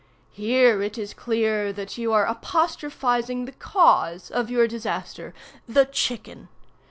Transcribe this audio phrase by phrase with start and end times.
[0.31, 5.31] Here it is clear that you are apostrophizing the cause of your disaster,
[5.69, 6.47] the chicken.